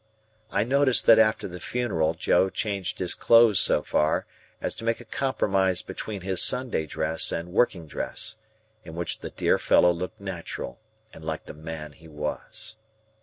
[0.49, 4.25] I noticed that after the funeral Joe changed his clothes so far,
[4.59, 8.37] as to make a compromise between his Sunday dress and working dress;
[8.83, 10.79] in which the dear fellow looked natural,
[11.13, 12.77] and like the Man he was.